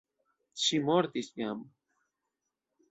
[0.61, 1.63] Ŝi mortis jam.